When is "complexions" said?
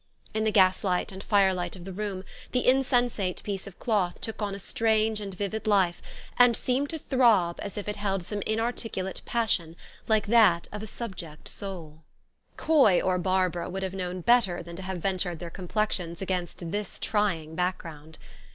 15.51-16.19